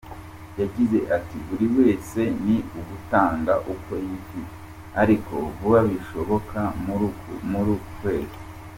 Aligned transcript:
Yagize 0.59 0.97
ati 1.17 1.37
:”Buri 1.47 1.65
wese 1.77 2.19
ni 2.45 2.57
ugutanga 2.79 3.53
uko 3.73 3.91
yifite 4.05 4.53
ariko 5.01 5.33
vuba 5.57 5.79
bishoboka 5.91 6.59
muri 6.85 7.05
uku 7.73 7.75
kwezi. 7.99 8.37